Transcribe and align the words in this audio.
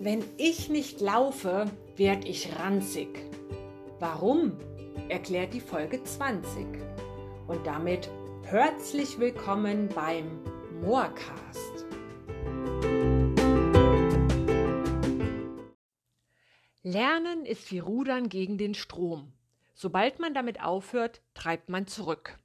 Wenn 0.00 0.22
ich 0.36 0.68
nicht 0.68 1.00
laufe, 1.00 1.68
werd 1.96 2.24
ich 2.24 2.56
ranzig. 2.56 3.18
Warum? 3.98 4.52
erklärt 5.08 5.54
die 5.54 5.60
Folge 5.60 6.04
20. 6.04 6.66
Und 7.48 7.66
damit 7.66 8.08
herzlich 8.44 9.18
willkommen 9.18 9.88
beim 9.88 10.40
Moorcast. 10.82 11.84
Lernen 16.84 17.44
ist 17.44 17.72
wie 17.72 17.80
Rudern 17.80 18.28
gegen 18.28 18.56
den 18.56 18.74
Strom. 18.74 19.32
Sobald 19.74 20.20
man 20.20 20.32
damit 20.32 20.62
aufhört, 20.62 21.22
treibt 21.34 21.70
man 21.70 21.88
zurück. 21.88 22.38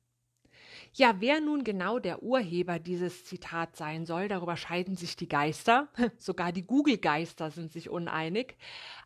Ja, 0.95 1.15
wer 1.17 1.41
nun 1.41 1.63
genau 1.63 1.97
der 1.97 2.21
Urheber 2.21 2.77
dieses 2.77 3.25
Zitats 3.25 3.79
sein 3.79 4.05
soll, 4.05 4.27
darüber 4.27 4.55
scheiden 4.55 4.95
sich 4.95 5.15
die 5.15 5.27
Geister. 5.27 5.87
Sogar 6.19 6.51
die 6.51 6.67
Google-Geister 6.67 7.49
sind 7.49 7.71
sich 7.71 7.89
uneinig. 7.89 8.55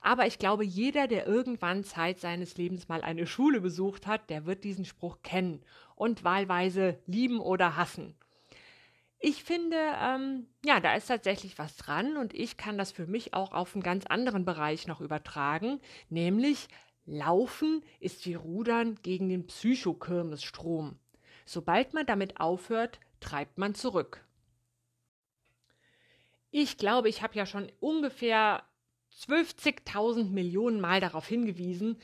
Aber 0.02 0.27
ich 0.27 0.38
glaube, 0.38 0.65
jeder, 0.65 1.07
der 1.07 1.26
irgendwann 1.26 1.85
Zeit 1.85 2.20
seines 2.20 2.57
Lebens 2.57 2.89
mal 2.89 3.02
eine 3.02 3.26
Schule 3.26 3.62
besucht 3.62 4.05
hat, 4.05 4.29
der 4.29 4.45
wird 4.45 4.65
diesen 4.65 4.84
Spruch 4.84 5.20
kennen 5.23 5.63
und 5.95 6.26
wahlweise 6.26 6.99
lieben 7.05 7.39
oder 7.39 7.77
hassen. 7.77 8.15
Ich 9.20 9.45
finde, 9.45 9.77
ähm, 10.04 10.48
ja, 10.65 10.81
da 10.81 10.93
ist 10.93 11.07
tatsächlich 11.07 11.57
was 11.57 11.77
dran 11.77 12.17
und 12.17 12.34
ich 12.34 12.57
kann 12.57 12.77
das 12.77 12.91
für 12.91 13.07
mich 13.07 13.34
auch 13.34 13.54
auf 13.54 13.73
einen 13.73 13.81
ganz 13.81 14.05
anderen 14.05 14.43
Bereich 14.43 14.88
noch 14.88 14.99
übertragen, 14.99 15.79
nämlich 16.09 16.67
Laufen 17.05 17.81
ist 18.01 18.26
wie 18.26 18.34
Rudern 18.34 18.99
gegen 19.01 19.29
den 19.29 19.48
Psychokirmesstrom. 19.48 20.99
Sobald 21.47 21.93
man 21.93 22.05
damit 22.05 22.41
aufhört, 22.41 22.99
treibt 23.21 23.57
man 23.57 23.73
zurück. 23.73 24.21
Ich 26.51 26.77
glaube, 26.77 27.07
ich 27.07 27.21
habe 27.21 27.35
ja 27.35 27.45
schon 27.45 27.71
ungefähr 27.79 28.63
12.000 29.13 30.29
Millionen 30.29 30.81
Mal 30.81 30.99
darauf 30.99 31.26
hingewiesen, 31.26 31.99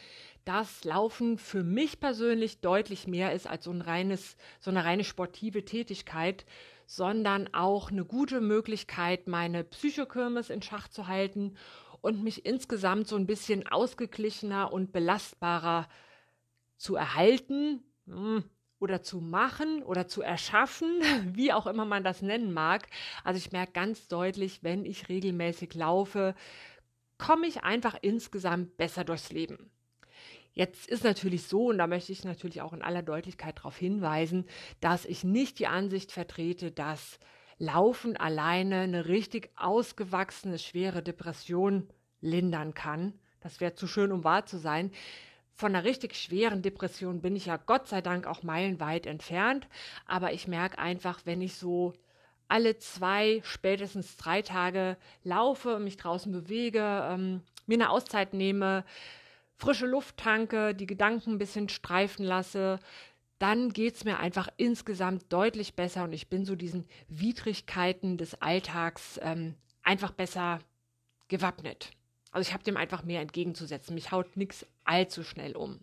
dass 0.46 0.86
Laufen 0.86 1.38
für 1.38 1.62
mich 1.62 2.00
persönlich 2.00 2.62
deutlich 2.62 3.06
mehr 3.06 3.34
ist 3.34 3.46
als 3.46 3.66
so, 3.66 3.72
ein 3.72 3.82
reines, 3.82 4.38
so 4.62 4.72
eine 4.72 4.86
reine 4.86 5.04
sportive 5.04 5.66
Tätigkeit, 5.66 6.46
sondern 6.86 7.54
auch 7.54 7.92
eine 7.92 8.06
gute 8.06 8.40
Möglichkeit, 8.40 9.28
meine 9.28 9.66
Psychokirmes 9.66 10.52
in 10.52 10.62
Schach 10.62 10.88
zu 10.88 11.08
halten 11.08 11.58
und 12.00 12.24
mich 12.24 12.46
insgesamt 12.46 13.10
so 13.10 13.18
ein 13.18 13.28
bisschen 13.28 13.68
ausgeglichener 13.68 14.72
und 14.72 14.94
belastbarer 14.94 15.90
zu 16.78 16.96
erhalten. 16.96 17.84
Hm, 18.06 18.46
oder 18.84 19.02
zu 19.02 19.22
machen 19.22 19.82
oder 19.82 20.08
zu 20.08 20.22
erschaffen, 20.22 21.00
wie 21.34 21.54
auch 21.54 21.66
immer 21.66 21.86
man 21.86 22.04
das 22.04 22.22
nennen 22.22 22.52
mag. 22.52 22.88
Also 23.24 23.38
ich 23.38 23.54
merke 23.54 23.72
ganz 23.72 24.10
deutlich, 24.10 24.62
wenn 24.62 24.84
ich 24.84 25.08
regelmäßig 25.08 25.74
laufe, 25.74 26.36
komme 27.18 27.48
ich 27.48 27.64
einfach 27.64 27.96
insgesamt 28.02 28.76
besser 28.76 29.06
durchs 29.06 29.32
Leben. 29.32 29.72
Jetzt 30.52 30.88
ist 30.88 31.06
natürlich 31.06 31.44
so, 31.44 31.70
und 31.70 31.78
da 31.78 31.88
möchte 31.88 32.12
ich 32.12 32.26
natürlich 32.26 32.62
auch 32.62 32.74
in 32.74 32.82
aller 32.84 33.02
Deutlichkeit 33.02 33.58
darauf 33.58 33.78
hinweisen, 33.78 34.46
dass 34.82 35.06
ich 35.06 35.24
nicht 35.24 35.60
die 35.60 35.68
Ansicht 35.68 36.12
vertrete, 36.12 36.70
dass 36.70 37.20
Laufen 37.58 38.18
alleine 38.18 38.82
eine 38.82 39.08
richtig 39.08 39.50
ausgewachsene, 39.56 40.60
schwere 40.60 41.02
Depression 41.02 41.88
lindern 42.20 42.74
kann. 42.74 43.14
Das 43.40 43.62
wäre 43.62 43.76
zu 43.76 43.88
schön, 43.88 44.12
um 44.12 44.26
wahr 44.26 44.46
zu 44.46 44.58
sein 44.58 44.92
von 45.54 45.76
einer 45.76 45.86
richtig 45.86 46.16
schweren 46.16 46.62
Depression 46.62 47.22
bin 47.22 47.36
ich 47.36 47.46
ja 47.46 47.58
Gott 47.58 47.88
sei 47.88 48.02
Dank 48.02 48.26
auch 48.28 48.44
meilenweit 48.44 49.06
entfernt. 49.06 49.68
Aber 50.06 50.34
ich 50.34 50.48
merke 50.48 50.80
einfach, 50.80 51.22
wenn 51.26 51.42
ich 51.42 51.56
so 51.56 51.94
alle 52.48 52.78
zwei, 52.78 53.42
spätestens 53.44 54.18
drei 54.18 54.42
Tage 54.42 54.98
laufe, 55.24 55.80
mich 55.80 55.98
draußen 55.98 56.32
bewege, 56.32 57.08
ähm, 57.10 57.42
mir 57.66 57.76
eine 57.76 57.90
Auszeit 57.90 58.34
nehme, 58.34 58.84
frische 59.56 59.86
Luft 59.86 60.18
tanke, 60.18 60.76
die 60.76 60.88
Gedanken 60.88 61.32
ein 61.32 61.38
bisschen 61.38 61.70
streifen 61.70 62.26
lasse, 62.26 62.80
dann 63.40 63.70
geht 63.70 63.96
es 63.96 64.04
mir 64.04 64.20
einfach 64.20 64.50
insgesamt 64.58 65.32
deutlich 65.32 65.76
besser 65.76 66.04
und 66.04 66.14
ich 66.14 66.30
bin 66.30 66.46
so 66.46 66.56
diesen 66.56 66.86
Widrigkeiten 67.08 68.18
des 68.18 68.42
Alltags 68.42 69.20
ähm, 69.22 69.56
einfach 69.84 70.12
besser 70.12 70.60
gewappnet. 71.28 71.92
Also 72.34 72.48
ich 72.48 72.54
habe 72.54 72.64
dem 72.64 72.78
einfach 72.78 73.04
mehr 73.04 73.22
entgegenzusetzen. 73.22 73.94
Mich 73.94 74.12
haut 74.12 74.36
nichts 74.36 74.66
allzu 74.84 75.24
schnell 75.24 75.56
um. 75.56 75.80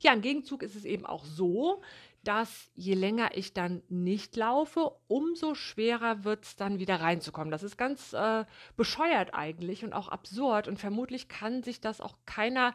Ja, 0.00 0.12
im 0.12 0.22
Gegenzug 0.22 0.62
ist 0.62 0.74
es 0.74 0.84
eben 0.84 1.06
auch 1.06 1.24
so, 1.24 1.80
dass 2.24 2.68
je 2.74 2.94
länger 2.94 3.30
ich 3.34 3.54
dann 3.54 3.82
nicht 3.88 4.36
laufe, 4.36 4.90
umso 5.06 5.54
schwerer 5.54 6.24
wird 6.24 6.44
es 6.44 6.56
dann 6.56 6.80
wieder 6.80 7.00
reinzukommen. 7.00 7.52
Das 7.52 7.62
ist 7.62 7.78
ganz 7.78 8.12
äh, 8.12 8.44
bescheuert 8.76 9.32
eigentlich 9.32 9.84
und 9.84 9.92
auch 9.92 10.08
absurd 10.08 10.66
und 10.66 10.78
vermutlich 10.78 11.28
kann 11.28 11.62
sich 11.62 11.80
das 11.80 12.00
auch 12.00 12.16
keiner, 12.26 12.74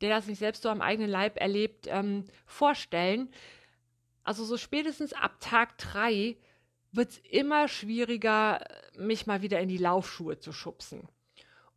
der 0.00 0.10
das 0.10 0.26
nicht 0.26 0.38
selbst 0.38 0.62
so 0.62 0.68
am 0.68 0.82
eigenen 0.82 1.10
Leib 1.10 1.40
erlebt, 1.40 1.86
ähm, 1.88 2.24
vorstellen. 2.44 3.30
Also 4.22 4.44
so 4.44 4.58
spätestens 4.58 5.14
ab 5.14 5.40
Tag 5.40 5.78
drei 5.78 6.36
wird 6.92 7.10
es 7.10 7.18
immer 7.18 7.66
schwieriger, 7.66 8.64
mich 8.96 9.26
mal 9.26 9.42
wieder 9.42 9.58
in 9.58 9.68
die 9.68 9.78
Laufschuhe 9.78 10.38
zu 10.38 10.52
schubsen 10.52 11.08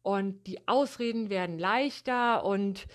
und 0.02 0.46
die 0.48 0.68
Ausreden 0.68 1.30
werden 1.30 1.60
leichter 1.60 2.46
und 2.46 2.88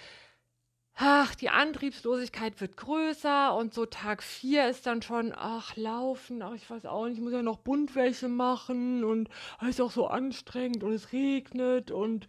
ach, 0.94 1.34
die 1.34 1.48
Antriebslosigkeit 1.48 2.60
wird 2.60 2.76
größer 2.76 3.54
und 3.56 3.74
so 3.74 3.86
Tag 3.86 4.22
4 4.22 4.68
ist 4.68 4.86
dann 4.86 5.02
schon, 5.02 5.32
ach, 5.34 5.76
laufen, 5.76 6.42
ach, 6.42 6.54
ich 6.54 6.68
weiß 6.68 6.86
auch 6.86 7.06
nicht, 7.06 7.18
ich 7.18 7.22
muss 7.22 7.32
ja 7.32 7.42
noch 7.42 7.58
Buntwäsche 7.58 8.28
machen 8.28 9.04
und 9.04 9.28
es 9.62 9.70
ist 9.70 9.80
auch 9.80 9.90
so 9.90 10.06
anstrengend 10.06 10.82
und 10.84 10.92
es 10.92 11.12
regnet 11.12 11.90
und 11.90 12.26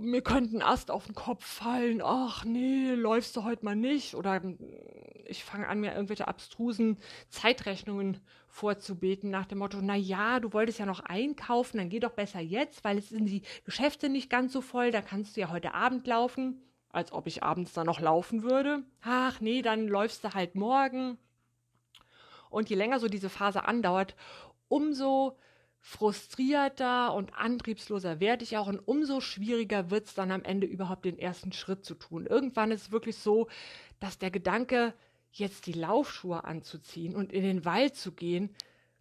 mir 0.00 0.22
könnte 0.22 0.56
ein 0.56 0.62
Ast 0.62 0.90
auf 0.90 1.06
den 1.06 1.14
Kopf 1.14 1.44
fallen, 1.44 2.00
ach 2.02 2.44
nee, 2.44 2.94
läufst 2.94 3.36
du 3.36 3.44
heute 3.44 3.64
mal 3.64 3.76
nicht 3.76 4.14
oder 4.14 4.42
ich 5.26 5.44
fange 5.44 5.68
an, 5.68 5.80
mir 5.80 5.92
irgendwelche 5.92 6.28
abstrusen 6.28 6.98
Zeitrechnungen 7.28 8.18
vorzubeten 8.48 9.30
nach 9.30 9.46
dem 9.46 9.58
Motto, 9.58 9.78
na 9.80 9.94
ja, 9.94 10.40
du 10.40 10.52
wolltest 10.52 10.78
ja 10.78 10.86
noch 10.86 11.00
einkaufen, 11.00 11.78
dann 11.78 11.88
geh 11.88 12.00
doch 12.00 12.12
besser 12.12 12.40
jetzt, 12.40 12.82
weil 12.82 12.98
es 12.98 13.10
sind 13.10 13.26
die 13.26 13.42
Geschäfte 13.64 14.08
nicht 14.08 14.30
ganz 14.30 14.52
so 14.52 14.60
voll, 14.60 14.90
da 14.90 15.02
kannst 15.02 15.36
du 15.36 15.40
ja 15.42 15.50
heute 15.50 15.74
Abend 15.74 16.06
laufen, 16.06 16.62
als 16.90 17.12
ob 17.12 17.26
ich 17.26 17.42
abends 17.42 17.72
dann 17.72 17.86
noch 17.86 18.00
laufen 18.00 18.42
würde. 18.42 18.82
Ach 19.02 19.40
nee, 19.40 19.62
dann 19.62 19.86
läufst 19.86 20.24
du 20.24 20.34
halt 20.34 20.56
morgen. 20.56 21.18
Und 22.48 22.68
je 22.68 22.76
länger 22.76 22.98
so 22.98 23.06
diese 23.06 23.28
Phase 23.28 23.64
andauert, 23.64 24.16
umso 24.68 25.36
frustrierter 25.80 27.14
und 27.14 27.34
antriebsloser 27.34 28.20
werde 28.20 28.44
ich 28.44 28.56
auch 28.56 28.66
und 28.66 28.78
umso 28.78 29.20
schwieriger 29.20 29.90
wird 29.90 30.06
es 30.06 30.14
dann 30.14 30.30
am 30.30 30.44
Ende 30.44 30.66
überhaupt 30.66 31.04
den 31.04 31.18
ersten 31.18 31.52
Schritt 31.52 31.84
zu 31.84 31.94
tun. 31.94 32.26
Irgendwann 32.26 32.70
ist 32.70 32.82
es 32.82 32.92
wirklich 32.92 33.16
so, 33.16 33.48
dass 33.98 34.18
der 34.18 34.30
Gedanke, 34.30 34.94
jetzt 35.32 35.66
die 35.66 35.72
Laufschuhe 35.72 36.44
anzuziehen 36.44 37.14
und 37.14 37.32
in 37.32 37.42
den 37.42 37.64
Wald 37.64 37.96
zu 37.96 38.12
gehen, 38.12 38.50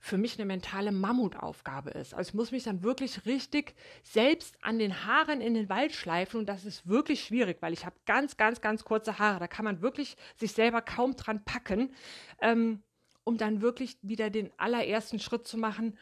für 0.02 0.18
mich 0.18 0.38
eine 0.38 0.46
mentale 0.46 0.92
Mammutaufgabe 0.92 1.90
ist. 1.92 2.14
Also 2.14 2.30
ich 2.30 2.34
muss 2.34 2.52
mich 2.52 2.64
dann 2.64 2.84
wirklich 2.84 3.26
richtig 3.26 3.76
selbst 4.04 4.58
an 4.62 4.80
den 4.80 5.06
Haaren 5.06 5.42
in 5.42 5.54
den 5.54 5.68
Wald 5.68 5.92
schleifen 5.92 6.40
und 6.40 6.46
das 6.48 6.66
ist 6.66 6.88
wirklich 6.88 7.24
schwierig, 7.24 7.58
weil 7.62 7.74
ich 7.74 7.86
habe 7.86 7.96
ganz, 8.06 8.38
ganz, 8.38 8.62
ganz 8.62 8.86
kurze 8.86 9.20
Haare. 9.20 9.40
Da 9.40 9.48
kann 9.48 9.66
man 9.66 9.82
wirklich 9.82 10.16
sich 10.38 10.54
selber 10.54 10.82
kaum 10.82 11.16
dran 11.18 11.44
packen, 11.44 11.94
ähm, 12.42 12.82
um 13.26 13.38
dann 13.38 13.62
wirklich 13.62 13.98
wieder 14.02 14.30
den 14.30 14.52
allerersten 14.58 15.20
Schritt 15.20 15.46
zu 15.46 15.58
machen. 15.58 15.98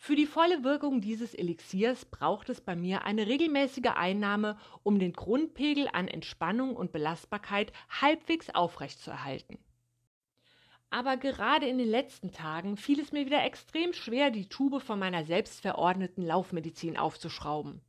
Für 0.00 0.14
die 0.14 0.26
volle 0.26 0.62
Wirkung 0.62 1.00
dieses 1.00 1.34
Elixiers 1.34 2.04
braucht 2.04 2.48
es 2.48 2.60
bei 2.60 2.76
mir 2.76 3.04
eine 3.04 3.26
regelmäßige 3.26 3.90
Einnahme, 3.96 4.56
um 4.84 4.98
den 5.00 5.12
Grundpegel 5.12 5.88
an 5.92 6.06
Entspannung 6.06 6.76
und 6.76 6.92
Belastbarkeit 6.92 7.72
halbwegs 8.00 8.48
aufrechtzuerhalten. 8.50 9.58
Aber 10.90 11.16
gerade 11.16 11.66
in 11.66 11.76
den 11.76 11.88
letzten 11.88 12.32
Tagen 12.32 12.76
fiel 12.76 13.00
es 13.00 13.12
mir 13.12 13.26
wieder 13.26 13.44
extrem 13.44 13.92
schwer, 13.92 14.30
die 14.30 14.48
Tube 14.48 14.80
von 14.80 14.98
meiner 14.98 15.24
selbstverordneten 15.24 16.24
Laufmedizin 16.24 16.96
aufzuschrauben. 16.96 17.82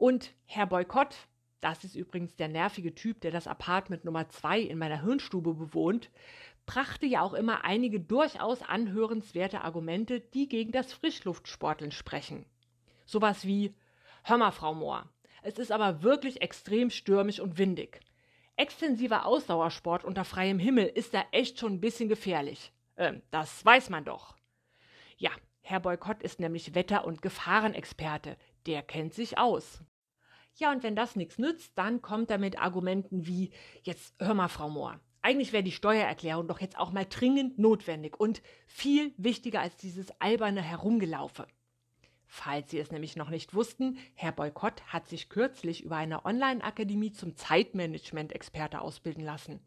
Und 0.00 0.32
Herr 0.46 0.64
Boykott, 0.64 1.14
das 1.60 1.84
ist 1.84 1.94
übrigens 1.94 2.34
der 2.34 2.48
nervige 2.48 2.94
Typ, 2.94 3.20
der 3.20 3.32
das 3.32 3.46
Apartment 3.46 4.06
Nummer 4.06 4.30
2 4.30 4.58
in 4.58 4.78
meiner 4.78 5.02
Hirnstube 5.02 5.52
bewohnt, 5.52 6.10
brachte 6.64 7.04
ja 7.04 7.20
auch 7.20 7.34
immer 7.34 7.64
einige 7.64 8.00
durchaus 8.00 8.62
anhörenswerte 8.62 9.60
Argumente, 9.60 10.20
die 10.20 10.48
gegen 10.48 10.72
das 10.72 10.94
Frischluftsporteln 10.94 11.92
sprechen. 11.92 12.46
Sowas 13.04 13.46
wie 13.46 13.74
Hör 14.24 14.38
mal, 14.38 14.52
Frau 14.52 14.72
Mohr, 14.72 15.06
es 15.42 15.58
ist 15.58 15.70
aber 15.70 16.02
wirklich 16.02 16.40
extrem 16.40 16.88
stürmisch 16.88 17.38
und 17.38 17.58
windig. 17.58 18.00
Extensiver 18.56 19.26
Ausdauersport 19.26 20.02
unter 20.02 20.24
freiem 20.24 20.58
Himmel 20.58 20.86
ist 20.86 21.12
da 21.12 21.26
echt 21.30 21.58
schon 21.58 21.74
ein 21.74 21.80
bisschen 21.82 22.08
gefährlich. 22.08 22.72
Ähm, 22.96 23.20
das 23.30 23.62
weiß 23.66 23.90
man 23.90 24.06
doch. 24.06 24.34
Ja, 25.18 25.30
Herr 25.60 25.80
Boykott 25.80 26.22
ist 26.22 26.40
nämlich 26.40 26.74
Wetter- 26.74 27.04
und 27.04 27.20
Gefahrenexperte. 27.20 28.38
Der 28.66 28.82
kennt 28.82 29.14
sich 29.14 29.38
aus. 29.38 29.84
Ja, 30.60 30.70
und 30.72 30.82
wenn 30.82 30.94
das 30.94 31.16
nichts 31.16 31.38
nützt, 31.38 31.72
dann 31.76 32.02
kommt 32.02 32.30
er 32.30 32.36
mit 32.36 32.60
Argumenten 32.60 33.26
wie: 33.26 33.50
Jetzt 33.82 34.14
hör 34.18 34.34
mal, 34.34 34.48
Frau 34.48 34.68
Mohr. 34.68 35.00
Eigentlich 35.22 35.54
wäre 35.54 35.62
die 35.62 35.72
Steuererklärung 35.72 36.48
doch 36.48 36.60
jetzt 36.60 36.78
auch 36.78 36.92
mal 36.92 37.06
dringend 37.08 37.58
notwendig 37.58 38.20
und 38.20 38.42
viel 38.66 39.14
wichtiger 39.16 39.62
als 39.62 39.76
dieses 39.76 40.10
alberne 40.20 40.60
Herumgelaufe. 40.60 41.46
Falls 42.26 42.70
Sie 42.70 42.78
es 42.78 42.92
nämlich 42.92 43.16
noch 43.16 43.30
nicht 43.30 43.54
wussten, 43.54 43.98
Herr 44.14 44.32
Boykott 44.32 44.82
hat 44.86 45.08
sich 45.08 45.30
kürzlich 45.30 45.82
über 45.82 45.96
eine 45.96 46.26
Online-Akademie 46.26 47.12
zum 47.12 47.36
Zeitmanagement-Experte 47.36 48.82
ausbilden 48.82 49.24
lassen. 49.24 49.60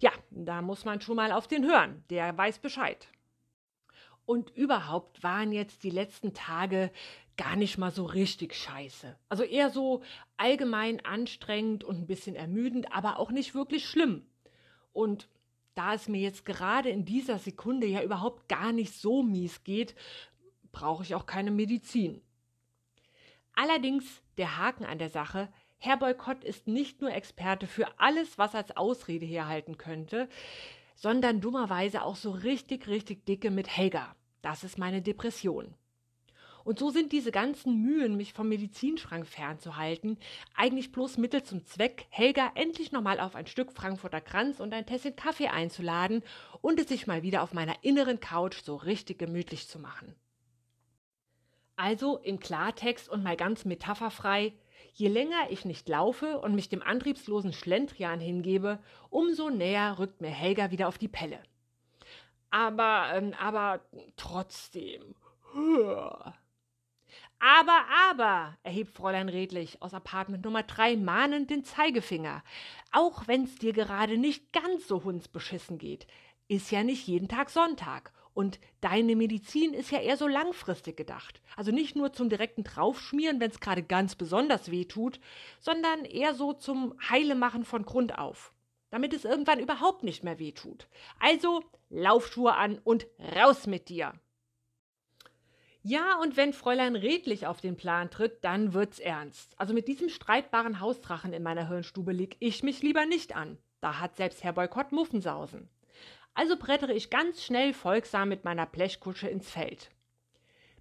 Ja, 0.00 0.10
da 0.30 0.62
muss 0.62 0.84
man 0.84 1.00
schon 1.00 1.16
mal 1.16 1.30
auf 1.30 1.46
den 1.46 1.64
hören, 1.64 2.04
der 2.10 2.36
weiß 2.36 2.58
Bescheid. 2.58 3.08
Und 4.26 4.50
überhaupt 4.56 5.22
waren 5.22 5.52
jetzt 5.52 5.84
die 5.84 5.90
letzten 5.90 6.32
Tage 6.32 6.90
gar 7.36 7.56
nicht 7.56 7.78
mal 7.78 7.90
so 7.90 8.04
richtig 8.04 8.54
scheiße. 8.54 9.16
Also 9.28 9.42
eher 9.42 9.70
so 9.70 10.02
allgemein 10.36 11.04
anstrengend 11.04 11.84
und 11.84 11.98
ein 11.98 12.06
bisschen 12.06 12.36
ermüdend, 12.36 12.92
aber 12.92 13.18
auch 13.18 13.30
nicht 13.30 13.54
wirklich 13.54 13.86
schlimm. 13.86 14.24
Und 14.92 15.28
da 15.74 15.94
es 15.94 16.08
mir 16.08 16.20
jetzt 16.20 16.46
gerade 16.46 16.88
in 16.90 17.04
dieser 17.04 17.38
Sekunde 17.38 17.86
ja 17.86 18.02
überhaupt 18.02 18.48
gar 18.48 18.72
nicht 18.72 18.94
so 18.94 19.22
mies 19.22 19.64
geht, 19.64 19.94
brauche 20.72 21.02
ich 21.02 21.14
auch 21.14 21.26
keine 21.26 21.50
Medizin. 21.50 22.22
Allerdings 23.54 24.22
der 24.36 24.58
Haken 24.58 24.84
an 24.84 24.98
der 24.98 25.10
Sache, 25.10 25.48
Herr 25.78 25.96
Boykott 25.96 26.44
ist 26.44 26.66
nicht 26.66 27.00
nur 27.00 27.12
Experte 27.12 27.66
für 27.66 27.98
alles, 27.98 28.38
was 28.38 28.54
als 28.54 28.76
Ausrede 28.76 29.26
herhalten 29.26 29.76
könnte, 29.76 30.28
sondern 31.04 31.42
dummerweise 31.42 32.02
auch 32.02 32.16
so 32.16 32.30
richtig, 32.30 32.88
richtig 32.88 33.26
dicke 33.26 33.50
mit 33.50 33.68
Helga. 33.68 34.16
Das 34.40 34.64
ist 34.64 34.78
meine 34.78 35.02
Depression. 35.02 35.74
Und 36.64 36.78
so 36.78 36.88
sind 36.88 37.12
diese 37.12 37.30
ganzen 37.30 37.82
Mühen, 37.82 38.16
mich 38.16 38.32
vom 38.32 38.48
Medizinschrank 38.48 39.26
fernzuhalten, 39.26 40.16
eigentlich 40.56 40.92
bloß 40.92 41.18
Mittel 41.18 41.42
zum 41.42 41.62
Zweck, 41.66 42.06
Helga 42.08 42.50
endlich 42.54 42.90
nochmal 42.90 43.20
auf 43.20 43.34
ein 43.34 43.46
Stück 43.46 43.72
Frankfurter 43.72 44.22
Kranz 44.22 44.60
und 44.60 44.72
ein 44.72 44.86
Tässchen 44.86 45.14
Kaffee 45.14 45.48
einzuladen 45.48 46.22
und 46.62 46.80
es 46.80 46.88
sich 46.88 47.06
mal 47.06 47.22
wieder 47.22 47.42
auf 47.42 47.52
meiner 47.52 47.84
inneren 47.84 48.18
Couch 48.18 48.62
so 48.62 48.74
richtig 48.74 49.18
gemütlich 49.18 49.68
zu 49.68 49.78
machen. 49.78 50.14
Also 51.76 52.16
im 52.16 52.40
Klartext 52.40 53.10
und 53.10 53.22
mal 53.22 53.36
ganz 53.36 53.66
metapherfrei, 53.66 54.54
je 54.94 55.08
länger 55.08 55.50
ich 55.50 55.64
nicht 55.64 55.88
laufe 55.88 56.40
und 56.40 56.54
mich 56.54 56.68
dem 56.68 56.82
antriebslosen 56.82 57.52
Schlendrian 57.52 58.20
hingebe, 58.20 58.78
umso 59.10 59.50
näher 59.50 59.98
rückt 59.98 60.20
mir 60.20 60.28
Helga 60.28 60.70
wieder 60.70 60.88
auf 60.88 60.98
die 60.98 61.08
Pelle. 61.08 61.40
Aber, 62.50 63.10
ähm, 63.14 63.34
aber 63.38 63.80
trotzdem. 64.16 65.14
Aber, 67.40 67.84
aber, 68.10 68.56
erhebt 68.62 68.92
Fräulein 68.92 69.28
Redlich 69.28 69.82
aus 69.82 69.92
Apartment 69.92 70.44
Nummer 70.44 70.62
3 70.62 70.96
mahnend 70.96 71.50
den 71.50 71.64
Zeigefinger. 71.64 72.42
Auch 72.92 73.26
wenn's 73.26 73.56
dir 73.56 73.72
gerade 73.72 74.16
nicht 74.16 74.52
ganz 74.52 74.86
so 74.86 75.04
hundsbeschissen 75.04 75.78
geht, 75.78 76.06
ist 76.48 76.70
ja 76.70 76.84
nicht 76.84 77.06
jeden 77.06 77.28
Tag 77.28 77.50
Sonntag 77.50 78.12
und 78.34 78.58
deine 78.80 79.16
Medizin 79.16 79.72
ist 79.72 79.90
ja 79.90 80.00
eher 80.00 80.16
so 80.16 80.26
langfristig 80.26 80.96
gedacht. 80.96 81.40
Also 81.56 81.70
nicht 81.70 81.96
nur 81.96 82.12
zum 82.12 82.28
direkten 82.28 82.64
Draufschmieren, 82.64 83.40
wenn 83.40 83.50
es 83.50 83.60
gerade 83.60 83.82
ganz 83.82 84.16
besonders 84.16 84.70
weh 84.70 84.84
tut, 84.84 85.20
sondern 85.60 86.04
eher 86.04 86.34
so 86.34 86.52
zum 86.52 86.94
Heilemachen 87.08 87.64
von 87.64 87.84
Grund 87.84 88.18
auf. 88.18 88.52
Damit 88.90 89.14
es 89.14 89.24
irgendwann 89.24 89.60
überhaupt 89.60 90.02
nicht 90.02 90.24
mehr 90.24 90.38
weh 90.38 90.52
tut. 90.52 90.88
Also 91.20 91.62
Laufschuhe 91.90 92.54
an 92.54 92.80
und 92.84 93.06
raus 93.36 93.66
mit 93.66 93.88
dir. 93.88 94.12
Ja, 95.86 96.18
und 96.18 96.36
wenn 96.36 96.54
Fräulein 96.54 96.96
redlich 96.96 97.46
auf 97.46 97.60
den 97.60 97.76
Plan 97.76 98.10
tritt, 98.10 98.42
dann 98.42 98.72
wird's 98.72 98.98
ernst. 98.98 99.52
Also 99.60 99.74
mit 99.74 99.86
diesem 99.86 100.08
streitbaren 100.08 100.80
Hausdrachen 100.80 101.32
in 101.32 101.42
meiner 101.42 101.68
Hirnstube 101.68 102.12
leg 102.12 102.36
ich 102.40 102.62
mich 102.62 102.82
lieber 102.82 103.04
nicht 103.04 103.36
an. 103.36 103.58
Da 103.80 104.00
hat 104.00 104.16
selbst 104.16 104.42
Herr 104.42 104.54
Boykott 104.54 104.92
Muffensausen. 104.92 105.68
Also 106.34 106.56
brettere 106.56 106.92
ich 106.92 107.10
ganz 107.10 107.42
schnell 107.42 107.72
folgsam 107.72 108.28
mit 108.28 108.44
meiner 108.44 108.66
Blechkutsche 108.66 109.28
ins 109.28 109.48
Feld. 109.48 109.90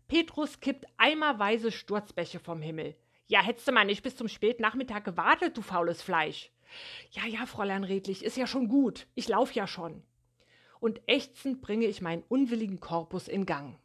Petrus 0.08 0.60
kippt 0.60 0.86
eimerweise 0.98 1.72
Sturzbäche 1.72 2.40
vom 2.40 2.62
Himmel. 2.62 2.96
Ja, 3.28 3.42
hättest 3.42 3.68
du 3.68 3.72
mal 3.72 3.86
nicht 3.86 4.04
bis 4.04 4.16
zum 4.16 4.28
Spätnachmittag 4.28 5.04
gewartet, 5.04 5.56
du 5.56 5.62
faules 5.62 6.02
Fleisch. 6.02 6.52
Ja, 7.12 7.26
ja, 7.26 7.46
Fräulein 7.46 7.84
Redlich, 7.84 8.24
ist 8.24 8.38
ja 8.38 8.48
schon 8.48 8.68
gut. 8.68 9.08
Ich 9.16 9.28
lauf 9.28 9.52
ja 9.54 9.68
schon. 9.68 10.04
Und 10.80 11.02
ächzend 11.08 11.62
bringe 11.62 11.86
ich 11.86 12.02
meinen 12.02 12.24
unwilligen 12.28 12.80
Korpus 12.80 13.28
in 13.28 13.46
Gang. 13.46 13.80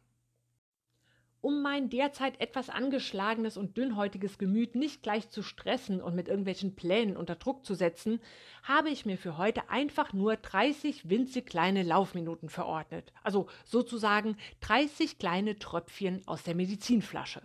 Um 1.41 1.61
mein 1.61 1.89
derzeit 1.89 2.41
etwas 2.41 2.69
angeschlagenes 2.69 3.55
und 3.55 3.77
dünnhäutiges 3.77 4.37
Gemüt 4.37 4.75
nicht 4.75 5.03
gleich 5.03 5.29
zu 5.29 5.41
stressen 5.41 6.01
und 6.01 6.13
mit 6.13 6.27
irgendwelchen 6.27 6.75
Plänen 6.75 7.15
unter 7.15 7.35
Druck 7.35 7.65
zu 7.65 7.75
setzen, 7.75 8.19
habe 8.63 8.89
ich 8.89 9.05
mir 9.05 9.17
für 9.17 9.37
heute 9.37 9.69
einfach 9.69 10.11
nur 10.11 10.35
30 10.35 11.09
winzig 11.09 11.45
kleine 11.45 11.83
Laufminuten 11.83 12.49
verordnet. 12.49 13.13
Also 13.23 13.47
sozusagen 13.63 14.35
30 14.61 15.17
kleine 15.17 15.57
Tröpfchen 15.57 16.27
aus 16.27 16.43
der 16.43 16.55
Medizinflasche. 16.55 17.41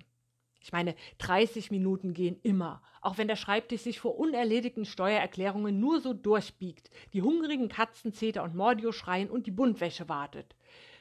Ich 0.61 0.73
meine, 0.73 0.97
30 1.19 1.71
Minuten 1.71 2.15
gehen 2.15 2.41
immer, 2.43 2.83
auch 3.01 3.19
wenn 3.19 3.29
der 3.29 3.37
Schreibtisch 3.37 3.83
sich 3.83 4.01
vor 4.01 4.19
unerledigten 4.19 4.87
Steuererklärungen 4.87 5.79
nur 5.79 6.01
so 6.01 6.15
durchbiegt, 6.15 6.91
die 7.13 7.23
hungrigen 7.23 7.69
Katzen 7.69 8.13
Zeter 8.13 8.43
und 8.43 8.57
Mordio 8.57 8.91
schreien 8.91 9.31
und 9.31 9.47
die 9.47 9.53
Buntwäsche 9.53 10.09
wartet. 10.09 10.57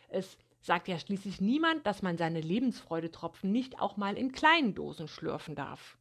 Es 0.09 0.37
sagt 0.63 0.87
ja 0.87 0.97
schließlich 0.97 1.41
niemand, 1.41 1.85
dass 1.85 2.01
man 2.01 2.17
seine 2.17 2.41
Lebensfreudetropfen 2.41 3.51
nicht 3.51 3.79
auch 3.79 3.97
mal 3.97 4.17
in 4.17 4.31
kleinen 4.31 4.73
Dosen 4.73 5.07
schlürfen 5.07 5.55
darf. 5.55 5.97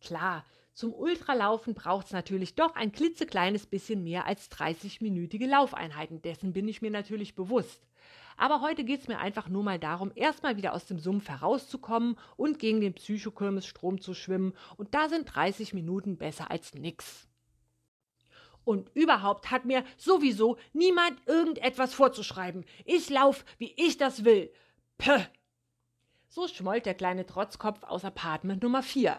Klar, 0.00 0.44
zum 0.72 0.94
Ultralaufen 0.94 1.74
braucht 1.74 2.06
es 2.06 2.12
natürlich 2.12 2.54
doch 2.54 2.74
ein 2.74 2.90
klitzekleines 2.90 3.66
bisschen 3.66 4.02
mehr 4.02 4.26
als 4.26 4.50
30-minütige 4.50 5.46
Laufeinheiten. 5.46 6.22
Dessen 6.22 6.54
bin 6.54 6.66
ich 6.66 6.80
mir 6.80 6.90
natürlich 6.90 7.34
bewusst. 7.34 7.86
Aber 8.38 8.62
heute 8.62 8.82
geht 8.82 9.02
es 9.02 9.08
mir 9.08 9.18
einfach 9.18 9.50
nur 9.50 9.62
mal 9.62 9.78
darum, 9.78 10.10
erstmal 10.14 10.56
wieder 10.56 10.72
aus 10.72 10.86
dem 10.86 10.98
Sumpf 10.98 11.28
herauszukommen 11.28 12.18
und 12.38 12.58
gegen 12.58 12.80
den 12.80 12.94
Psychokirmesstrom 12.94 14.00
zu 14.00 14.14
schwimmen. 14.14 14.54
Und 14.78 14.94
da 14.94 15.10
sind 15.10 15.26
30 15.26 15.74
Minuten 15.74 16.16
besser 16.16 16.50
als 16.50 16.72
nix. 16.74 17.28
Und 18.64 18.90
überhaupt 18.94 19.50
hat 19.50 19.64
mir 19.64 19.84
sowieso 19.96 20.56
niemand 20.72 21.16
irgendetwas 21.26 21.94
vorzuschreiben. 21.94 22.64
Ich 22.84 23.10
lauf, 23.10 23.44
wie 23.58 23.72
ich 23.76 23.96
das 23.96 24.24
will. 24.24 24.52
Pöh! 24.98 25.24
So 26.28 26.48
schmollt 26.48 26.86
der 26.86 26.94
kleine 26.94 27.26
Trotzkopf 27.26 27.82
aus 27.82 28.04
Apartment 28.04 28.62
Nummer 28.62 28.82
4. 28.82 29.18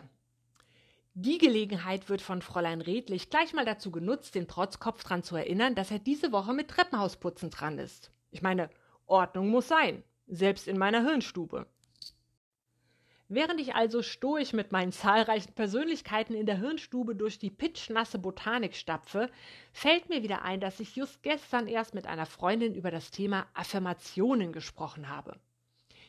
Die 1.15 1.37
Gelegenheit 1.37 2.09
wird 2.09 2.23
von 2.23 2.41
Fräulein 2.41 2.81
Redlich 2.81 3.29
gleich 3.29 3.53
mal 3.53 3.65
dazu 3.65 3.91
genutzt, 3.91 4.33
den 4.33 4.47
Trotzkopf 4.47 5.03
daran 5.03 5.21
zu 5.21 5.35
erinnern, 5.35 5.75
dass 5.75 5.91
er 5.91 5.99
diese 5.99 6.31
Woche 6.31 6.53
mit 6.53 6.69
Treppenhausputzen 6.69 7.51
dran 7.51 7.77
ist. 7.77 8.11
Ich 8.31 8.41
meine, 8.41 8.71
Ordnung 9.05 9.49
muss 9.49 9.67
sein, 9.67 10.03
selbst 10.25 10.67
in 10.67 10.79
meiner 10.79 11.03
Hirnstube. 11.03 11.67
Während 13.29 13.59
ich 13.61 13.73
also 13.73 14.01
stoisch 14.01 14.53
mit 14.53 14.71
meinen 14.71 14.91
zahlreichen 14.91 15.53
Persönlichkeiten 15.53 16.35
in 16.35 16.45
der 16.45 16.57
Hirnstube 16.57 17.15
durch 17.15 17.39
die 17.39 17.49
pitschnasse 17.49 18.19
Botanik 18.19 18.75
stapfe, 18.75 19.29
fällt 19.71 20.09
mir 20.09 20.23
wieder 20.23 20.41
ein, 20.41 20.59
dass 20.59 20.79
ich 20.79 20.95
just 20.95 21.23
gestern 21.23 21.67
erst 21.67 21.95
mit 21.95 22.05
einer 22.05 22.25
Freundin 22.25 22.75
über 22.75 22.91
das 22.91 23.11
Thema 23.11 23.47
Affirmationen 23.53 24.51
gesprochen 24.51 25.09
habe. 25.09 25.39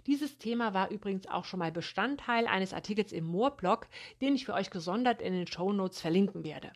Dieses 0.07 0.37
Thema 0.39 0.75
war 0.75 0.91
übrigens 0.91 1.27
auch 1.29 1.45
schon 1.45 1.61
mal 1.61 1.73
Bestandteil 1.73 2.47
eines 2.47 2.75
Artikels 2.75 3.13
im 3.13 3.25
Moorblog, 3.25 3.87
den 4.21 4.35
ich 4.35 4.45
für 4.45 4.53
euch 4.53 4.71
gesondert 4.71 5.23
in 5.23 5.33
den 5.33 5.47
Shownotes 5.47 6.01
verlinken 6.01 6.45
werde. 6.45 6.73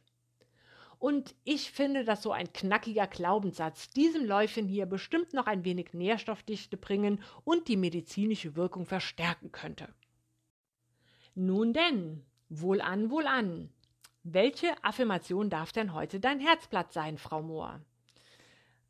Und 0.99 1.35
ich 1.45 1.71
finde, 1.71 2.05
dass 2.05 2.23
so 2.23 2.33
ein 2.33 2.53
knackiger 2.53 3.07
Glaubenssatz 3.07 3.91
diesem 3.91 4.25
Läufchen 4.25 4.67
hier 4.67 4.87
bestimmt 4.87 5.35
noch 5.35 5.47
ein 5.47 5.65
wenig 5.65 5.93
Nährstoffdichte 5.93 6.77
bringen 6.77 7.23
und 7.45 7.69
die 7.69 7.77
medizinische 7.77 8.57
Wirkung 8.57 8.87
verstärken 8.87 9.53
könnte. 9.53 9.89
Nun 11.41 11.73
denn, 11.73 12.25
wohlan, 12.49 13.13
wohlan. 13.13 13.71
Welche 14.25 14.73
Affirmation 14.83 15.51
darf 15.51 15.71
denn 15.71 15.95
heute 15.95 16.19
dein 16.19 16.41
Herzblatt 16.41 16.93
sein, 16.93 17.17
Frau 17.17 17.43
Mohr? 17.43 17.81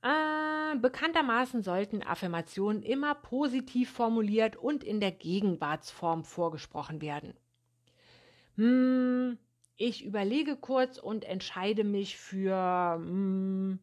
Äh, 0.01 0.79
bekanntermaßen 0.79 1.63
sollten 1.63 2.03
Affirmationen 2.03 2.83
immer 2.83 3.15
positiv 3.15 3.91
formuliert 3.91 4.57
und 4.57 4.83
in 4.83 4.99
der 4.99 5.13
Gegenwartsform 5.13 6.25
vorgesprochen 6.25 7.03
werden. 7.03 7.35
Hm, 8.57 9.37
ich 9.77 10.07
überlege 10.07 10.57
kurz 10.57 10.97
und 10.97 11.27
entscheide 11.27 11.85
mich 11.85 12.17
für 12.17 12.95
hm, 12.97 13.79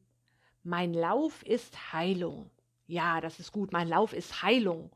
mein 0.64 0.96
Lauf 0.96 1.46
ist 1.46 1.94
Heilung. 1.94 2.50
Ja, 2.88 3.22
das 3.22 3.40
ist 3.40 3.52
gut. 3.52 3.72
Mein 3.72 3.88
Lauf 3.88 4.12
ist 4.12 4.42
Heilung 4.42 4.90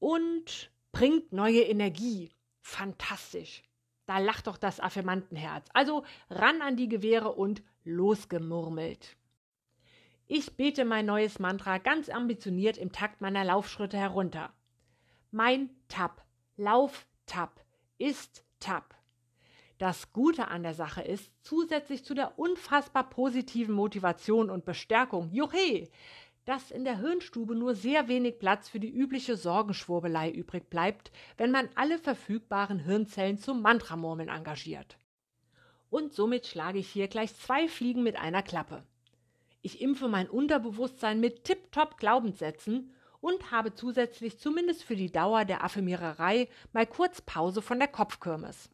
und 0.00 0.72
bringt 0.90 1.32
neue 1.32 1.60
Energie. 1.60 2.32
Fantastisch. 2.60 3.62
Da 4.06 4.18
lacht 4.18 4.46
doch 4.46 4.56
das 4.56 4.80
Affirmantenherz. 4.80 5.68
Also 5.72 6.04
ran 6.30 6.62
an 6.62 6.76
die 6.76 6.88
Gewehre 6.88 7.32
und 7.32 7.62
losgemurmelt. 7.84 9.16
Ich 10.26 10.56
bete 10.56 10.84
mein 10.84 11.06
neues 11.06 11.38
Mantra 11.38 11.78
ganz 11.78 12.08
ambitioniert 12.08 12.76
im 12.78 12.92
Takt 12.92 13.20
meiner 13.20 13.44
Laufschritte 13.44 13.96
herunter. 13.96 14.52
Mein 15.32 15.70
Tap, 15.88 16.24
Lauf-Tap, 16.56 17.64
ist 17.98 18.44
Tap. 18.60 18.94
Das 19.78 20.12
Gute 20.12 20.48
an 20.48 20.62
der 20.62 20.74
Sache 20.74 21.02
ist, 21.02 21.32
zusätzlich 21.42 22.04
zu 22.04 22.14
der 22.14 22.38
unfassbar 22.38 23.08
positiven 23.08 23.74
Motivation 23.74 24.50
und 24.50 24.64
Bestärkung, 24.64 25.30
juhe, 25.32 25.88
dass 26.50 26.72
in 26.72 26.82
der 26.82 26.98
Hirnstube 26.98 27.54
nur 27.54 27.76
sehr 27.76 28.08
wenig 28.08 28.40
Platz 28.40 28.68
für 28.68 28.80
die 28.80 28.90
übliche 28.90 29.36
Sorgenschwurbelei 29.36 30.32
übrig 30.32 30.68
bleibt, 30.68 31.12
wenn 31.36 31.52
man 31.52 31.68
alle 31.76 31.96
verfügbaren 31.96 32.80
Hirnzellen 32.80 33.38
zum 33.38 33.62
Mantramurmeln 33.62 34.28
engagiert. 34.28 34.98
Und 35.90 36.12
somit 36.12 36.48
schlage 36.48 36.80
ich 36.80 36.88
hier 36.88 37.06
gleich 37.06 37.36
zwei 37.36 37.68
Fliegen 37.68 38.02
mit 38.02 38.16
einer 38.16 38.42
Klappe. 38.42 38.82
Ich 39.62 39.80
impfe 39.80 40.08
mein 40.08 40.28
Unterbewusstsein 40.28 41.20
mit 41.20 41.44
tipptopp 41.44 41.98
Glaubenssätzen 41.98 42.92
und 43.20 43.52
habe 43.52 43.72
zusätzlich 43.74 44.40
zumindest 44.40 44.82
für 44.82 44.96
die 44.96 45.12
Dauer 45.12 45.44
der 45.44 45.62
Affirmiererei 45.62 46.48
mal 46.72 46.84
kurz 46.84 47.20
Pause 47.20 47.62
von 47.62 47.78
der 47.78 47.86
Kopfkirmes. 47.86 48.70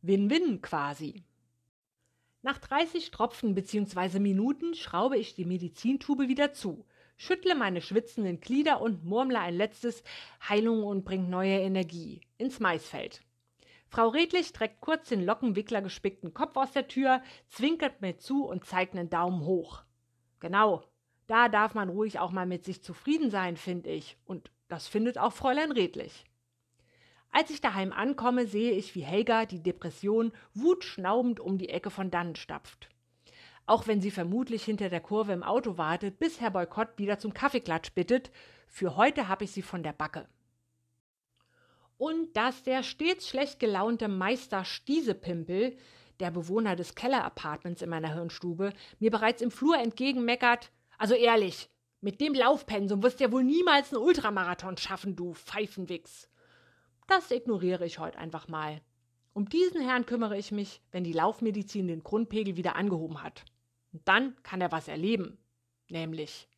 Win-win 0.00 0.60
quasi. 0.60 1.22
Nach 2.44 2.58
30 2.58 3.12
Tropfen 3.12 3.54
bzw. 3.54 4.18
Minuten 4.18 4.74
schraube 4.74 5.18
ich 5.18 5.36
die 5.36 5.44
Medizintube 5.44 6.26
wieder 6.26 6.52
zu, 6.52 6.84
schüttle 7.16 7.54
meine 7.54 7.80
schwitzenden 7.80 8.40
Glieder 8.40 8.80
und 8.80 9.04
murmle 9.04 9.38
ein 9.40 9.54
letztes 9.54 10.02
Heilung 10.48 10.84
und 10.84 11.04
bringt 11.04 11.28
neue 11.28 11.58
Energie 11.58 12.20
ins 12.38 12.60
Maisfeld. 12.60 13.22
Frau 13.88 14.08
Redlich 14.08 14.46
streckt 14.46 14.80
kurz 14.80 15.10
den 15.10 15.24
Lockenwickler 15.24 15.82
gespickten 15.82 16.32
Kopf 16.32 16.56
aus 16.56 16.72
der 16.72 16.88
Tür, 16.88 17.22
zwinkert 17.48 18.00
mir 18.00 18.16
zu 18.16 18.46
und 18.46 18.64
zeigt 18.64 18.94
einen 18.94 19.10
Daumen 19.10 19.44
hoch. 19.44 19.82
Genau, 20.40 20.82
da 21.26 21.48
darf 21.48 21.74
man 21.74 21.90
ruhig 21.90 22.18
auch 22.18 22.30
mal 22.30 22.46
mit 22.46 22.64
sich 22.64 22.82
zufrieden 22.82 23.30
sein, 23.30 23.56
finde 23.56 23.90
ich. 23.90 24.16
Und 24.24 24.50
das 24.68 24.88
findet 24.88 25.18
auch 25.18 25.32
Fräulein 25.32 25.72
redlich. 25.72 26.24
Als 27.30 27.50
ich 27.50 27.60
daheim 27.60 27.92
ankomme, 27.92 28.46
sehe 28.46 28.72
ich, 28.72 28.94
wie 28.94 29.02
Helga 29.02 29.46
die 29.46 29.62
Depression 29.62 30.32
wutschnaubend 30.54 31.40
um 31.40 31.56
die 31.56 31.70
Ecke 31.70 31.90
von 31.90 32.10
dannen 32.10 32.36
stapft. 32.36 32.88
Auch 33.66 33.86
wenn 33.86 34.00
sie 34.00 34.10
vermutlich 34.10 34.64
hinter 34.64 34.88
der 34.88 35.00
Kurve 35.00 35.32
im 35.32 35.42
Auto 35.42 35.78
wartet, 35.78 36.18
bis 36.18 36.40
Herr 36.40 36.50
Boykott 36.50 36.98
wieder 36.98 37.18
zum 37.18 37.32
Kaffeeklatsch 37.32 37.92
bittet, 37.92 38.30
für 38.66 38.96
heute 38.96 39.28
habe 39.28 39.44
ich 39.44 39.52
sie 39.52 39.62
von 39.62 39.82
der 39.82 39.92
Backe. 39.92 40.28
Und 41.96 42.36
dass 42.36 42.62
der 42.64 42.82
stets 42.82 43.28
schlecht 43.28 43.60
gelaunte 43.60 44.08
Meister 44.08 44.64
Stiesepimpel 44.64 45.76
der 46.18 46.30
Bewohner 46.30 46.76
des 46.76 46.94
Keller-Apartments 46.94 47.82
in 47.82 47.90
meiner 47.90 48.14
Hirnstube, 48.14 48.72
mir 48.98 49.10
bereits 49.10 49.42
im 49.42 49.50
Flur 49.50 49.76
entgegenmeckert, 49.76 50.70
also 50.98 51.14
ehrlich, 51.14 51.68
mit 52.00 52.20
dem 52.20 52.34
Laufpensum 52.34 53.02
wirst 53.02 53.20
du 53.20 53.24
ja 53.24 53.32
wohl 53.32 53.44
niemals 53.44 53.92
einen 53.92 54.02
Ultramarathon 54.02 54.76
schaffen, 54.76 55.16
du 55.16 55.34
Pfeifenwichs. 55.34 56.28
Das 57.06 57.30
ignoriere 57.30 57.86
ich 57.86 57.98
heute 57.98 58.18
einfach 58.18 58.48
mal. 58.48 58.80
Um 59.34 59.48
diesen 59.48 59.80
Herrn 59.80 60.06
kümmere 60.06 60.36
ich 60.36 60.52
mich, 60.52 60.82
wenn 60.90 61.04
die 61.04 61.12
Laufmedizin 61.12 61.88
den 61.88 62.02
Grundpegel 62.02 62.56
wieder 62.56 62.76
angehoben 62.76 63.22
hat. 63.22 63.44
Und 63.92 64.06
dann 64.08 64.34
kann 64.42 64.60
er 64.60 64.72
was 64.72 64.88
erleben. 64.88 65.38
Nämlich 65.88 66.48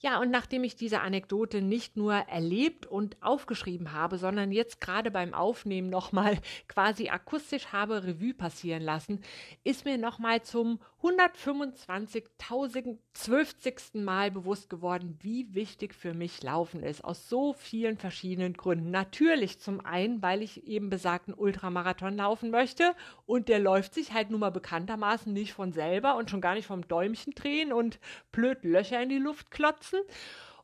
Ja, 0.00 0.20
und 0.20 0.30
nachdem 0.30 0.62
ich 0.62 0.76
diese 0.76 1.00
Anekdote 1.00 1.60
nicht 1.60 1.96
nur 1.96 2.14
erlebt 2.14 2.86
und 2.86 3.20
aufgeschrieben 3.20 3.92
habe, 3.92 4.16
sondern 4.16 4.52
jetzt 4.52 4.80
gerade 4.80 5.10
beim 5.10 5.34
Aufnehmen 5.34 5.90
nochmal 5.90 6.38
quasi 6.68 7.08
akustisch 7.08 7.72
habe 7.72 8.04
Revue 8.04 8.32
passieren 8.32 8.82
lassen, 8.82 9.20
ist 9.64 9.84
mir 9.84 9.98
nochmal 9.98 10.42
zum 10.42 10.78
125.012. 11.02 14.02
Mal 14.02 14.30
bewusst 14.32 14.68
geworden, 14.68 15.16
wie 15.20 15.54
wichtig 15.54 15.94
für 15.94 16.12
mich 16.12 16.42
Laufen 16.42 16.82
ist. 16.82 17.04
Aus 17.04 17.28
so 17.28 17.52
vielen 17.52 17.98
verschiedenen 17.98 18.54
Gründen. 18.54 18.90
Natürlich 18.90 19.60
zum 19.60 19.80
einen, 19.84 20.20
weil 20.22 20.42
ich 20.42 20.66
eben 20.66 20.90
besagten 20.90 21.34
Ultramarathon 21.34 22.16
laufen 22.16 22.50
möchte 22.50 22.96
und 23.26 23.48
der 23.48 23.60
läuft 23.60 23.94
sich 23.94 24.12
halt 24.12 24.30
nun 24.30 24.40
mal 24.40 24.50
bekanntermaßen 24.50 25.32
nicht 25.32 25.52
von 25.52 25.70
selber 25.72 26.16
und 26.16 26.30
schon 26.30 26.40
gar 26.40 26.54
nicht 26.54 26.66
vom 26.66 26.88
Däumchen 26.88 27.32
drehen 27.34 27.72
und 27.72 28.00
blöd 28.32 28.64
Löcher 28.64 29.00
in 29.00 29.08
die 29.08 29.18
Luft 29.18 29.52
klotzen 29.52 30.00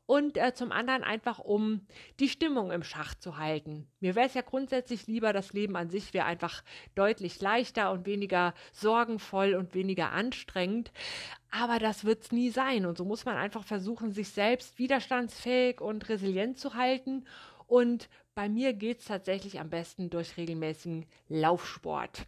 und 0.06 0.36
äh, 0.36 0.52
zum 0.54 0.70
anderen 0.72 1.02
einfach, 1.02 1.38
um 1.38 1.86
die 2.20 2.28
Stimmung 2.28 2.70
im 2.70 2.82
Schach 2.82 3.14
zu 3.14 3.38
halten. 3.38 3.86
Mir 4.00 4.14
wäre 4.14 4.26
es 4.26 4.34
ja 4.34 4.42
grundsätzlich 4.42 5.06
lieber, 5.06 5.32
das 5.32 5.52
Leben 5.52 5.76
an 5.76 5.88
sich 5.88 6.12
wäre 6.12 6.26
einfach 6.26 6.62
deutlich 6.94 7.40
leichter 7.40 7.90
und 7.90 8.06
weniger 8.06 8.54
sorgenvoll 8.72 9.54
und 9.54 9.74
weniger 9.74 10.12
anstrengend. 10.12 10.92
Aber 11.50 11.78
das 11.78 12.04
wird 12.04 12.24
es 12.24 12.32
nie 12.32 12.50
sein. 12.50 12.84
Und 12.84 12.98
so 12.98 13.04
muss 13.04 13.24
man 13.24 13.36
einfach 13.36 13.64
versuchen, 13.64 14.12
sich 14.12 14.28
selbst 14.28 14.78
widerstandsfähig 14.78 15.80
und 15.80 16.08
resilient 16.08 16.58
zu 16.58 16.74
halten. 16.74 17.24
Und 17.66 18.08
bei 18.34 18.48
mir 18.48 18.74
geht 18.74 19.00
es 19.00 19.06
tatsächlich 19.06 19.60
am 19.60 19.70
besten 19.70 20.10
durch 20.10 20.36
regelmäßigen 20.36 21.06
Laufsport. 21.28 22.26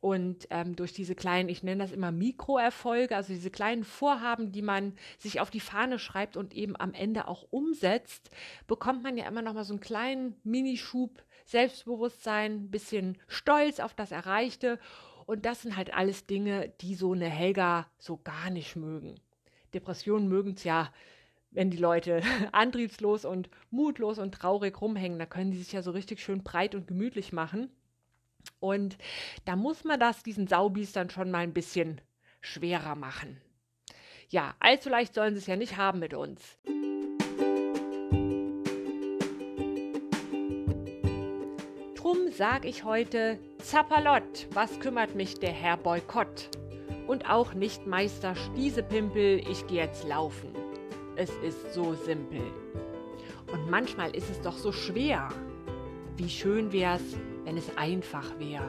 Und 0.00 0.46
ähm, 0.48 0.76
durch 0.76 0.94
diese 0.94 1.14
kleinen, 1.14 1.50
ich 1.50 1.62
nenne 1.62 1.82
das 1.82 1.92
immer 1.92 2.10
Mikroerfolge, 2.10 3.14
also 3.14 3.34
diese 3.34 3.50
kleinen 3.50 3.84
Vorhaben, 3.84 4.50
die 4.50 4.62
man 4.62 4.94
sich 5.18 5.40
auf 5.40 5.50
die 5.50 5.60
Fahne 5.60 5.98
schreibt 5.98 6.38
und 6.38 6.54
eben 6.54 6.74
am 6.78 6.94
Ende 6.94 7.28
auch 7.28 7.46
umsetzt, 7.50 8.30
bekommt 8.66 9.02
man 9.02 9.18
ja 9.18 9.28
immer 9.28 9.42
noch 9.42 9.52
mal 9.52 9.64
so 9.64 9.74
einen 9.74 9.80
kleinen 9.80 10.36
Minischub 10.42 11.22
Selbstbewusstsein, 11.44 12.52
ein 12.52 12.70
bisschen 12.70 13.18
Stolz 13.26 13.80
auf 13.80 13.92
das 13.92 14.12
Erreichte. 14.12 14.78
Und 15.26 15.44
das 15.44 15.62
sind 15.62 15.76
halt 15.76 15.92
alles 15.92 16.26
Dinge, 16.26 16.72
die 16.80 16.94
so 16.94 17.12
eine 17.12 17.28
Helga 17.28 17.86
so 17.98 18.18
gar 18.22 18.50
nicht 18.50 18.76
mögen. 18.76 19.16
Depressionen 19.74 20.28
mögen 20.28 20.54
es 20.54 20.64
ja, 20.64 20.92
wenn 21.50 21.70
die 21.70 21.76
Leute 21.76 22.22
antriebslos 22.52 23.24
und 23.24 23.50
mutlos 23.70 24.18
und 24.18 24.32
traurig 24.32 24.80
rumhängen. 24.80 25.18
Da 25.18 25.26
können 25.26 25.50
die 25.50 25.58
sich 25.58 25.72
ja 25.72 25.82
so 25.82 25.90
richtig 25.90 26.20
schön 26.20 26.42
breit 26.42 26.74
und 26.74 26.86
gemütlich 26.86 27.32
machen. 27.32 27.68
Und 28.58 28.98
da 29.44 29.56
muss 29.56 29.84
man 29.84 29.98
das 30.00 30.22
diesen 30.22 30.46
Saubies 30.46 30.92
dann 30.92 31.10
schon 31.10 31.30
mal 31.30 31.38
ein 31.38 31.54
bisschen 31.54 32.00
schwerer 32.40 32.94
machen. 32.94 33.40
Ja, 34.28 34.54
allzu 34.60 34.88
leicht 34.88 35.14
sollen 35.14 35.34
sie 35.34 35.40
es 35.40 35.46
ja 35.46 35.56
nicht 35.56 35.76
haben 35.76 35.98
mit 35.98 36.14
uns. 36.14 36.58
sag 42.40 42.64
ich 42.64 42.84
heute, 42.84 43.38
Zapperlott, 43.58 44.46
was 44.54 44.80
kümmert 44.80 45.14
mich 45.14 45.34
der 45.34 45.52
Herr 45.52 45.76
Boykott? 45.76 46.48
Und 47.06 47.28
auch 47.28 47.52
nicht 47.52 47.86
Meister 47.86 48.34
Stiesepimpel, 48.34 49.42
ich 49.46 49.66
geh 49.66 49.74
jetzt 49.74 50.08
laufen. 50.08 50.48
Es 51.16 51.28
ist 51.44 51.74
so 51.74 51.92
simpel. 51.92 52.40
Und 53.52 53.68
manchmal 53.68 54.16
ist 54.16 54.30
es 54.30 54.40
doch 54.40 54.56
so 54.56 54.72
schwer. 54.72 55.28
Wie 56.16 56.30
schön 56.30 56.72
wär's, 56.72 57.02
wenn 57.44 57.56
es 57.56 57.76
einfach 57.76 58.38
wär. 58.38 58.62